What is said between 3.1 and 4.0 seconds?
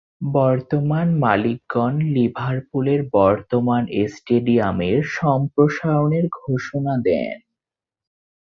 বর্তমান